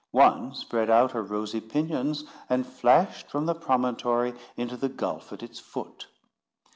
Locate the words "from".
3.29-3.45